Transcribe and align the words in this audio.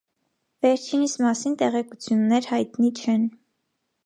Վերջինիս 0.65 1.13
մասին 1.25 1.57
տեղեկություններ 1.59 2.49
հայտնի 2.57 2.91
չեն։ 3.03 3.29